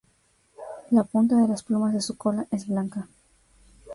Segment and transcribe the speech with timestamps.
[0.89, 3.07] La punta de las plumas de su cola es blanca.